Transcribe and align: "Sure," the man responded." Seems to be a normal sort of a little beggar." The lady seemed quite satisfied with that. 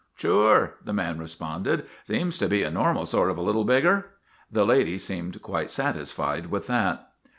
"Sure," 0.15 0.77
the 0.83 0.93
man 0.93 1.19
responded." 1.19 1.85
Seems 2.07 2.39
to 2.39 2.47
be 2.47 2.63
a 2.63 2.71
normal 2.71 3.05
sort 3.05 3.29
of 3.29 3.37
a 3.37 3.41
little 3.43 3.63
beggar." 3.65 4.07
The 4.51 4.65
lady 4.65 4.97
seemed 4.97 5.43
quite 5.43 5.69
satisfied 5.69 6.47
with 6.47 6.65
that. 6.65 7.07